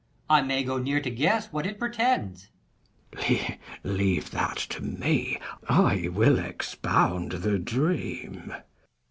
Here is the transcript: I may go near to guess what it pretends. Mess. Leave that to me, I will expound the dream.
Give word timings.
I 0.31 0.41
may 0.41 0.63
go 0.63 0.79
near 0.79 0.99
to 0.99 1.11
guess 1.11 1.53
what 1.53 1.67
it 1.67 1.77
pretends. 1.77 2.47
Mess. 3.13 3.51
Leave 3.83 4.31
that 4.31 4.57
to 4.71 4.81
me, 4.81 5.37
I 5.69 6.07
will 6.11 6.39
expound 6.39 7.33
the 7.33 7.59
dream. 7.59 8.51